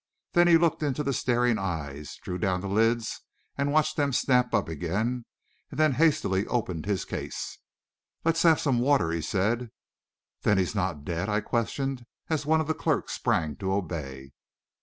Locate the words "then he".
0.33-0.57